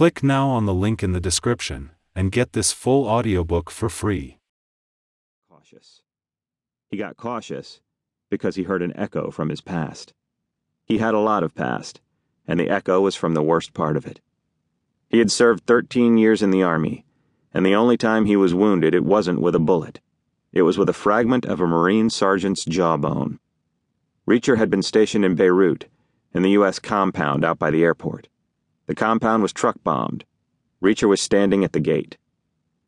Click 0.00 0.22
now 0.22 0.48
on 0.48 0.64
the 0.64 0.72
link 0.72 1.02
in 1.02 1.12
the 1.12 1.20
description 1.20 1.90
and 2.16 2.32
get 2.32 2.54
this 2.54 2.72
full 2.72 3.06
audiobook 3.06 3.68
for 3.68 3.90
free. 3.90 4.38
Cautious. 5.46 6.00
He 6.88 6.96
got 6.96 7.18
cautious 7.18 7.82
because 8.30 8.56
he 8.56 8.62
heard 8.62 8.80
an 8.80 8.96
echo 8.96 9.30
from 9.30 9.50
his 9.50 9.60
past. 9.60 10.14
He 10.86 10.96
had 10.96 11.12
a 11.12 11.18
lot 11.18 11.42
of 11.42 11.54
past, 11.54 12.00
and 12.48 12.58
the 12.58 12.70
echo 12.70 13.02
was 13.02 13.14
from 13.14 13.34
the 13.34 13.42
worst 13.42 13.74
part 13.74 13.94
of 13.94 14.06
it. 14.06 14.22
He 15.10 15.18
had 15.18 15.30
served 15.30 15.66
13 15.66 16.16
years 16.16 16.40
in 16.40 16.50
the 16.50 16.62
Army, 16.62 17.04
and 17.52 17.66
the 17.66 17.74
only 17.74 17.98
time 17.98 18.24
he 18.24 18.36
was 18.36 18.54
wounded, 18.54 18.94
it 18.94 19.04
wasn't 19.04 19.42
with 19.42 19.54
a 19.54 19.58
bullet. 19.58 20.00
It 20.50 20.62
was 20.62 20.78
with 20.78 20.88
a 20.88 20.94
fragment 20.94 21.44
of 21.44 21.60
a 21.60 21.66
Marine 21.66 22.08
sergeant's 22.08 22.64
jawbone. 22.64 23.38
Reacher 24.26 24.56
had 24.56 24.70
been 24.70 24.82
stationed 24.82 25.26
in 25.26 25.34
Beirut, 25.34 25.90
in 26.32 26.40
the 26.40 26.52
U.S. 26.52 26.78
compound 26.78 27.44
out 27.44 27.58
by 27.58 27.70
the 27.70 27.84
airport. 27.84 28.29
The 28.90 28.96
compound 28.96 29.40
was 29.40 29.52
truck 29.52 29.76
bombed. 29.84 30.24
Reacher 30.82 31.08
was 31.08 31.20
standing 31.20 31.62
at 31.62 31.72
the 31.72 31.78
gate. 31.78 32.18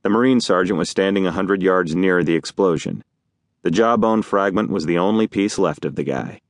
The 0.00 0.08
Marine 0.08 0.40
sergeant 0.40 0.78
was 0.78 0.88
standing 0.88 1.26
a 1.26 1.30
hundred 1.30 1.62
yards 1.62 1.94
nearer 1.94 2.24
the 2.24 2.36
explosion. 2.36 3.04
The 3.60 3.70
jawbone 3.70 4.22
fragment 4.22 4.70
was 4.70 4.86
the 4.86 4.96
only 4.96 5.26
piece 5.26 5.58
left 5.58 5.84
of 5.84 5.96
the 5.96 6.02
guy. 6.02 6.40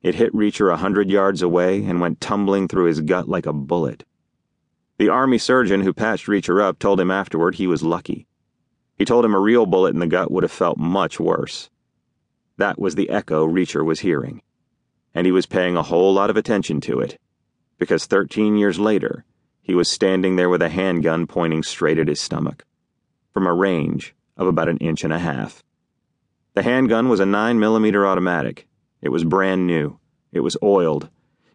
It 0.00 0.14
hit 0.14 0.32
Reacher 0.32 0.72
a 0.72 0.78
hundred 0.78 1.10
yards 1.10 1.42
away 1.42 1.84
and 1.84 2.00
went 2.00 2.22
tumbling 2.22 2.68
through 2.68 2.86
his 2.86 3.02
gut 3.02 3.28
like 3.28 3.44
a 3.44 3.52
bullet. 3.52 4.04
The 4.96 5.10
Army 5.10 5.36
surgeon 5.36 5.82
who 5.82 5.92
patched 5.92 6.26
Reacher 6.26 6.62
up 6.62 6.78
told 6.78 6.98
him 6.98 7.10
afterward 7.10 7.56
he 7.56 7.66
was 7.66 7.82
lucky. 7.82 8.26
He 8.96 9.04
told 9.04 9.26
him 9.26 9.34
a 9.34 9.38
real 9.38 9.66
bullet 9.66 9.92
in 9.92 10.00
the 10.00 10.06
gut 10.06 10.30
would 10.30 10.42
have 10.42 10.50
felt 10.50 10.78
much 10.78 11.20
worse. 11.20 11.68
That 12.56 12.78
was 12.78 12.94
the 12.94 13.10
echo 13.10 13.46
Reacher 13.46 13.84
was 13.84 14.00
hearing. 14.00 14.40
And 15.12 15.26
he 15.26 15.32
was 15.32 15.44
paying 15.44 15.76
a 15.76 15.82
whole 15.82 16.14
lot 16.14 16.30
of 16.30 16.38
attention 16.38 16.80
to 16.80 17.00
it, 17.00 17.18
because 17.78 18.06
13 18.06 18.56
years 18.56 18.78
later, 18.78 19.24
he 19.62 19.74
was 19.74 19.90
standing 19.90 20.36
there 20.36 20.48
with 20.48 20.62
a 20.62 20.68
handgun 20.68 21.26
pointing 21.26 21.62
straight 21.62 21.98
at 21.98 22.08
his 22.08 22.20
stomach, 22.20 22.64
from 23.32 23.46
a 23.46 23.52
range 23.52 24.14
of 24.36 24.46
about 24.46 24.68
an 24.68 24.78
inch 24.78 25.04
and 25.04 25.12
a 25.12 25.18
half. 25.18 25.62
The 26.54 26.62
handgun 26.62 27.08
was 27.08 27.20
a 27.20 27.24
9mm 27.24 28.06
automatic. 28.06 28.66
It 29.02 29.10
was 29.10 29.24
brand 29.24 29.66
new. 29.66 29.98
It 30.32 30.40
was 30.40 30.56
oiled. 30.62 31.08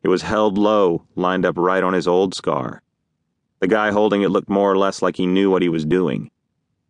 It 0.04 0.10
was 0.10 0.24
held 0.24 0.58
low, 0.58 1.06
lined 1.16 1.46
up 1.46 1.58
right 1.58 1.84
on 1.84 1.94
his 1.94 2.08
old 2.08 2.36
scar. 2.36 2.82
The 3.60 3.68
guy 3.68 3.92
holding 3.92 4.24
it 4.24 4.30
looked 4.30 4.50
more 4.50 4.72
or 4.72 4.78
less 4.78 5.02
like 5.02 5.18
he 5.18 5.28
knew 5.28 5.50
what 5.50 5.62
he 5.62 5.70
was 5.70 5.86
doing. 5.86 6.32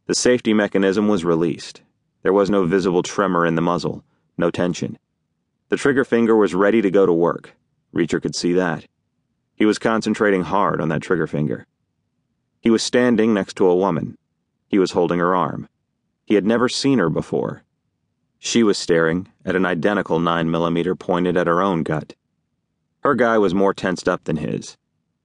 The 0.08 0.16
safety 0.16 0.54
mechanism 0.54 1.08
was 1.08 1.24
released. 1.26 1.82
There 2.24 2.34
was 2.34 2.50
no 2.50 2.66
visible 2.66 3.04
tremor 3.04 3.46
in 3.46 3.56
the 3.56 3.62
muzzle, 3.62 4.04
no 4.38 4.52
tension. 4.52 4.98
The 5.70 5.78
trigger 5.78 6.04
finger 6.04 6.36
was 6.36 6.54
ready 6.56 6.82
to 6.82 6.92
go 6.92 7.06
to 7.06 7.14
work. 7.14 7.54
Reacher 7.94 8.22
could 8.22 8.36
see 8.36 8.54
that. 8.54 8.86
He 9.62 9.66
was 9.66 9.78
concentrating 9.78 10.42
hard 10.42 10.82
on 10.82 10.90
that 10.90 11.04
trigger 11.04 11.28
finger. 11.28 11.68
He 12.62 12.72
was 12.72 12.82
standing 12.82 13.32
next 13.32 13.58
to 13.58 13.68
a 13.68 13.76
woman. 13.76 14.18
He 14.68 14.80
was 14.80 14.94
holding 14.94 15.20
her 15.20 15.36
arm. 15.36 15.70
He 16.26 16.34
had 16.34 16.48
never 16.48 16.68
seen 16.68 16.98
her 16.98 17.12
before. 17.12 17.62
She 18.40 18.64
was 18.64 18.80
staring 18.80 19.28
at 19.46 19.56
an 19.56 19.68
identical 19.68 20.20
9mm 20.20 20.98
pointed 20.98 21.38
at 21.38 21.46
her 21.46 21.62
own 21.62 21.84
gut. 21.84 22.16
Her 23.04 23.14
guy 23.14 23.38
was 23.38 23.54
more 23.54 23.72
tensed 23.72 24.10
up 24.10 24.24
than 24.24 24.38
his. 24.38 24.78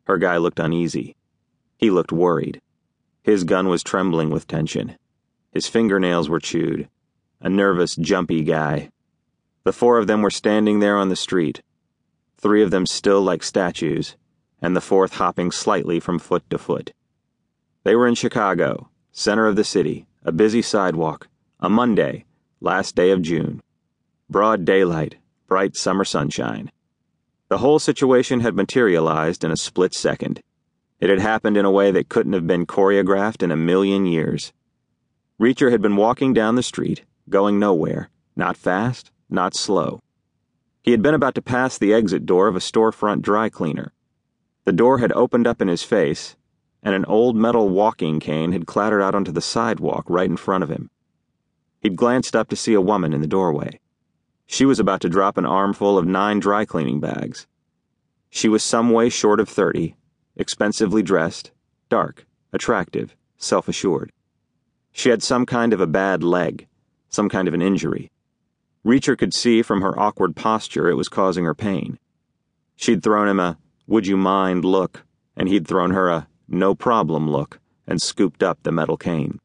Her 0.05 0.19
guy 0.19 0.37
looked 0.37 0.61
uneasy. 0.61 1.17
He 1.78 1.89
looked 1.91 2.12
worried. 2.12 2.61
His 3.23 3.43
gun 3.43 3.69
was 3.69 3.83
trembling 3.83 4.28
with 4.28 4.47
tension. 4.47 4.98
His 5.50 5.67
fingernails 5.67 6.28
were 6.28 6.41
chewed. 6.41 6.91
A 7.41 7.48
nervous, 7.48 7.97
jumpy 7.97 8.45
guy. 8.45 8.91
The 9.65 9.73
four 9.73 9.97
of 9.97 10.06
them 10.06 10.21
were 10.21 10.31
standing 10.31 10.81
there 10.81 10.98
on 10.98 11.09
the 11.09 11.17
street, 11.17 11.62
three 12.37 12.62
of 12.62 12.71
them 12.71 12.84
still 12.84 13.23
like 13.23 13.43
statues, 13.43 14.15
and 14.61 14.75
the 14.75 14.81
fourth 14.81 15.15
hopping 15.15 15.51
slightly 15.51 16.01
from 16.01 16.19
foot 16.19 16.49
to 16.51 16.59
foot. 16.59 16.93
They 17.85 17.95
were 17.95 18.07
in 18.07 18.15
Chicago, 18.15 18.91
center 19.12 19.47
of 19.47 19.57
the 19.57 19.65
city, 19.65 20.07
a 20.25 20.33
busy 20.33 20.62
sidewalk, 20.62 21.29
a 21.61 21.69
Monday, 21.69 22.25
last 22.61 22.95
day 22.95 23.11
of 23.11 23.23
June. 23.23 23.62
Broad 24.28 24.65
daylight, 24.65 25.17
bright 25.47 25.77
summer 25.77 26.05
sunshine. 26.05 26.71
The 27.49 27.59
whole 27.59 27.78
situation 27.78 28.41
had 28.41 28.56
materialized 28.56 29.44
in 29.44 29.53
a 29.53 29.56
split 29.56 29.94
second. 29.94 30.43
It 30.99 31.11
had 31.11 31.21
happened 31.21 31.56
in 31.56 31.65
a 31.65 31.71
way 31.71 31.91
that 31.93 32.09
couldn't 32.09 32.33
have 32.33 32.47
been 32.47 32.67
choreographed 32.67 33.43
in 33.43 33.53
a 33.53 33.56
million 33.56 34.05
years. 34.05 34.53
Reacher 35.41 35.71
had 35.71 35.83
been 35.83 35.97
walking 35.97 36.33
down 36.33 36.56
the 36.56 36.62
street, 36.62 37.05
going 37.28 37.59
nowhere, 37.59 38.11
not 38.34 38.56
fast, 38.56 39.12
not 39.28 39.55
slow. 39.55 40.00
He 40.83 40.91
had 40.91 41.03
been 41.03 41.15
about 41.15 41.34
to 41.34 41.43
pass 41.43 41.78
the 41.78 41.93
exit 41.93 42.27
door 42.27 42.49
of 42.49 42.56
a 42.56 42.61
storefront 42.61 43.23
dry 43.23 43.49
cleaner. 43.49 43.93
The 44.66 44.72
door 44.72 44.99
had 44.99 45.12
opened 45.12 45.47
up 45.47 45.62
in 45.62 45.69
his 45.69 45.84
face, 45.84 46.34
and 46.82 46.93
an 46.93 47.04
old 47.04 47.37
metal 47.37 47.69
walking 47.69 48.19
cane 48.19 48.50
had 48.50 48.66
clattered 48.66 49.00
out 49.00 49.15
onto 49.15 49.31
the 49.31 49.41
sidewalk 49.41 50.04
right 50.09 50.28
in 50.28 50.37
front 50.37 50.65
of 50.65 50.71
him. 50.71 50.91
He'd 51.81 51.94
glanced 51.94 52.34
up 52.34 52.49
to 52.49 52.56
see 52.56 52.75
a 52.75 52.81
woman 52.81 53.12
in 53.12 53.21
the 53.21 53.28
doorway. 53.28 53.78
She 54.44 54.65
was 54.65 54.81
about 54.81 55.00
to 55.03 55.09
drop 55.09 55.38
an 55.38 55.47
armful 55.47 55.97
of 55.97 56.05
nine 56.05 56.41
dry 56.41 56.65
cleaning 56.65 56.99
bags. 56.99 57.47
She 58.28 58.49
was 58.49 58.65
some 58.65 58.91
way 58.91 59.09
short 59.09 59.38
of 59.38 59.49
thirty 59.49 59.94
expensively 60.34 61.03
dressed, 61.03 61.53
dark, 61.88 62.26
attractive, 62.53 63.15
self 63.38 63.69
assured. 63.69 64.10
She 64.91 65.10
had 65.10 65.22
some 65.22 65.47
kind 65.47 65.72
of 65.75 65.81
a 65.81 65.87
bad 65.87 66.25
leg, 66.25 66.66
some 67.09 67.28
kind 67.28 67.47
of 67.47 67.55
an 67.55 67.62
injury. 67.62 68.10
Reacher 68.84 69.16
could 69.16 69.32
see 69.32 69.62
from 69.62 69.81
her 69.81 69.97
awkward 69.97 70.34
posture 70.34 70.91
it 70.91 70.97
was 70.97 71.09
causing 71.09 71.44
her 71.44 71.55
pain. 71.55 72.00
She'd 72.75 73.03
thrown 73.03 73.28
him 73.28 73.38
a, 73.38 73.59
would 73.87 74.07
you 74.07 74.17
mind 74.17 74.65
look, 74.65 75.05
and 75.37 75.49
he'd 75.49 75.67
thrown 75.67 75.91
her 75.91 76.09
a, 76.09 76.29
no 76.49 76.75
problem 76.75 77.31
look, 77.31 77.61
and 77.87 78.01
scooped 78.01 78.43
up 78.43 78.59
the 78.63 78.73
metal 78.73 78.97
cane. 78.97 79.41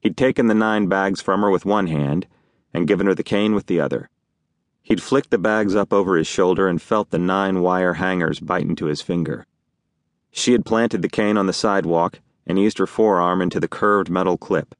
He'd 0.00 0.16
taken 0.16 0.46
the 0.46 0.54
nine 0.54 0.86
bags 0.86 1.20
from 1.20 1.42
her 1.42 1.50
with 1.50 1.64
one 1.64 1.88
hand 1.88 2.26
and 2.72 2.86
given 2.86 3.06
her 3.06 3.14
the 3.14 3.22
cane 3.22 3.54
with 3.54 3.66
the 3.66 3.80
other. 3.80 4.08
He'd 4.82 5.02
flicked 5.02 5.30
the 5.30 5.38
bags 5.38 5.74
up 5.74 5.92
over 5.92 6.16
his 6.16 6.26
shoulder 6.26 6.68
and 6.68 6.80
felt 6.80 7.10
the 7.10 7.18
nine 7.18 7.60
wire 7.60 7.94
hangers 7.94 8.40
bite 8.40 8.62
into 8.62 8.86
his 8.86 9.02
finger. 9.02 9.46
She 10.30 10.52
had 10.52 10.64
planted 10.64 11.02
the 11.02 11.08
cane 11.08 11.36
on 11.36 11.46
the 11.46 11.52
sidewalk 11.52 12.20
and 12.46 12.58
eased 12.58 12.78
her 12.78 12.86
forearm 12.86 13.42
into 13.42 13.60
the 13.60 13.68
curved 13.68 14.08
metal 14.08 14.38
clip. 14.38 14.74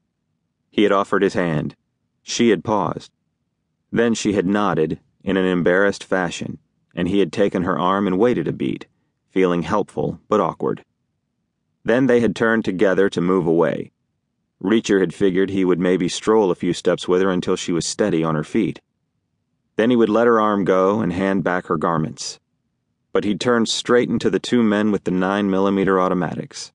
He 0.71 0.83
had 0.83 0.91
offered 0.91 1.21
his 1.21 1.33
hand. 1.33 1.75
She 2.23 2.49
had 2.49 2.63
paused. 2.63 3.11
Then 3.91 4.13
she 4.13 4.33
had 4.33 4.45
nodded 4.45 4.99
in 5.23 5.37
an 5.37 5.45
embarrassed 5.45 6.03
fashion, 6.03 6.59
and 6.99 7.07
he 7.07 7.19
had 7.19 7.33
taken 7.33 7.63
her 7.63 7.79
arm 7.79 8.05
and 8.05 8.19
waited 8.19 8.47
a 8.47 8.53
beat, 8.53 8.85
feeling 9.31 9.63
helpful 9.63 10.19
but 10.27 10.39
awkward. 10.39 10.83
Then 11.83 12.05
they 12.05 12.19
had 12.19 12.35
turned 12.35 12.65
together 12.65 13.09
to 13.09 13.21
move 13.21 13.47
away. 13.47 13.91
Reacher 14.61 14.99
had 14.99 15.13
figured 15.13 15.49
he 15.49 15.65
would 15.65 15.79
maybe 15.79 16.07
stroll 16.07 16.51
a 16.51 16.55
few 16.55 16.73
steps 16.73 17.07
with 17.07 17.21
her 17.21 17.31
until 17.31 17.55
she 17.55 17.71
was 17.71 17.85
steady 17.85 18.23
on 18.23 18.35
her 18.35 18.43
feet. 18.43 18.81
Then 19.77 19.89
he 19.89 19.95
would 19.95 20.09
let 20.09 20.27
her 20.27 20.39
arm 20.39 20.65
go 20.65 20.99
and 20.99 21.11
hand 21.11 21.43
back 21.43 21.65
her 21.67 21.77
garments 21.77 22.39
but 23.11 23.23
he 23.23 23.35
turned 23.35 23.67
straight 23.67 24.09
into 24.09 24.29
the 24.29 24.39
two 24.39 24.61
men 24.61 24.91
with 24.91 25.03
the 25.03 25.11
9mm 25.11 25.99
automatics. 25.99 26.71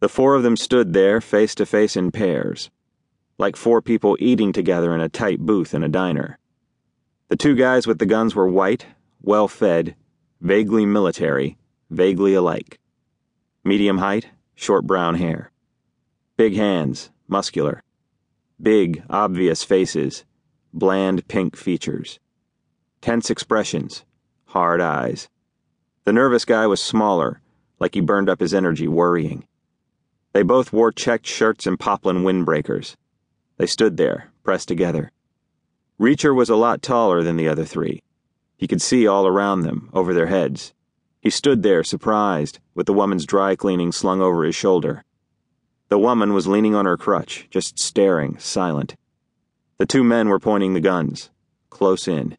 The 0.00 0.08
four 0.08 0.34
of 0.34 0.42
them 0.42 0.56
stood 0.56 0.92
there 0.92 1.20
face 1.20 1.54
to 1.56 1.66
face 1.66 1.96
in 1.96 2.10
pairs, 2.10 2.70
like 3.38 3.56
four 3.56 3.80
people 3.80 4.16
eating 4.20 4.52
together 4.52 4.94
in 4.94 5.00
a 5.00 5.08
tight 5.08 5.40
booth 5.40 5.74
in 5.74 5.82
a 5.82 5.88
diner. 5.88 6.38
The 7.28 7.36
two 7.36 7.56
guys 7.56 7.88
with 7.88 7.98
the 7.98 8.06
guns 8.06 8.36
were 8.36 8.48
white, 8.48 8.86
well 9.20 9.48
fed, 9.48 9.96
vaguely 10.40 10.86
military, 10.86 11.58
vaguely 11.90 12.34
alike. 12.34 12.78
Medium 13.64 13.98
height, 13.98 14.28
short 14.54 14.86
brown 14.86 15.16
hair. 15.16 15.50
Big 16.36 16.54
hands, 16.54 17.10
muscular. 17.26 17.82
Big, 18.62 19.02
obvious 19.10 19.64
faces, 19.64 20.24
bland 20.72 21.26
pink 21.26 21.56
features. 21.56 22.20
Tense 23.00 23.28
expressions, 23.28 24.04
hard 24.44 24.80
eyes. 24.80 25.28
The 26.04 26.12
nervous 26.12 26.44
guy 26.44 26.68
was 26.68 26.80
smaller, 26.80 27.40
like 27.80 27.94
he 27.94 28.00
burned 28.00 28.28
up 28.28 28.38
his 28.38 28.54
energy 28.54 28.86
worrying. 28.86 29.48
They 30.32 30.42
both 30.42 30.72
wore 30.72 30.92
checked 30.92 31.26
shirts 31.26 31.66
and 31.66 31.76
poplin 31.76 32.22
windbreakers. 32.22 32.94
They 33.56 33.66
stood 33.66 33.96
there, 33.96 34.30
pressed 34.44 34.68
together. 34.68 35.10
Reacher 35.98 36.34
was 36.34 36.50
a 36.50 36.56
lot 36.56 36.82
taller 36.82 37.22
than 37.22 37.36
the 37.36 37.48
other 37.48 37.64
three. 37.64 38.02
He 38.58 38.68
could 38.68 38.82
see 38.82 39.06
all 39.06 39.26
around 39.26 39.62
them, 39.62 39.88
over 39.94 40.12
their 40.12 40.26
heads. 40.26 40.74
He 41.22 41.30
stood 41.30 41.62
there, 41.62 41.82
surprised, 41.82 42.58
with 42.74 42.86
the 42.86 42.92
woman's 42.92 43.24
dry 43.24 43.56
cleaning 43.56 43.92
slung 43.92 44.20
over 44.20 44.44
his 44.44 44.54
shoulder. 44.54 45.04
The 45.88 45.98
woman 45.98 46.34
was 46.34 46.46
leaning 46.46 46.74
on 46.74 46.84
her 46.84 46.98
crutch, 46.98 47.46
just 47.48 47.78
staring, 47.78 48.38
silent. 48.38 48.94
The 49.78 49.86
two 49.86 50.04
men 50.04 50.28
were 50.28 50.38
pointing 50.38 50.74
the 50.74 50.80
guns, 50.80 51.30
close 51.70 52.06
in. 52.06 52.36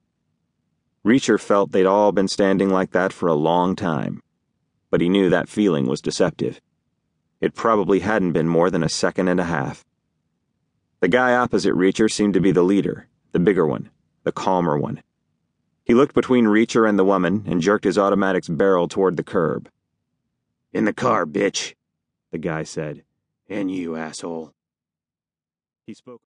Reacher 1.03 1.39
felt 1.39 1.71
they'd 1.71 1.85
all 1.85 2.11
been 2.11 2.27
standing 2.27 2.69
like 2.69 2.91
that 2.91 3.11
for 3.11 3.27
a 3.27 3.33
long 3.33 3.75
time, 3.75 4.21
but 4.91 5.01
he 5.01 5.09
knew 5.09 5.29
that 5.29 5.49
feeling 5.49 5.87
was 5.87 6.01
deceptive. 6.01 6.61
It 7.41 7.55
probably 7.55 8.01
hadn't 8.01 8.33
been 8.33 8.47
more 8.47 8.69
than 8.69 8.83
a 8.83 8.89
second 8.89 9.29
and 9.29 9.39
a 9.39 9.45
half. 9.45 9.83
The 10.99 11.07
guy 11.07 11.35
opposite 11.35 11.73
Reacher 11.73 12.11
seemed 12.11 12.33
to 12.35 12.41
be 12.41 12.51
the 12.51 12.63
leader, 12.63 13.07
the 13.31 13.39
bigger 13.39 13.65
one, 13.65 13.89
the 14.23 14.31
calmer 14.31 14.77
one. 14.77 15.03
He 15.83 15.93
looked 15.93 16.15
between 16.15 16.45
Reacher 16.45 16.87
and 16.87 16.99
the 16.99 17.05
woman 17.05 17.45
and 17.47 17.61
jerked 17.61 17.85
his 17.85 17.97
automatic's 17.97 18.49
barrel 18.49 18.87
toward 18.87 19.15
the 19.15 19.23
curb. 19.23 19.69
In 20.73 20.85
the 20.85 20.93
car, 20.93 21.25
bitch, 21.25 21.75
the 22.31 22.37
guy 22.37 22.63
said. 22.63 23.03
and 23.49 23.71
you, 23.71 23.95
asshole. 23.95 24.53
He 25.85 25.93
spoke 25.93 26.15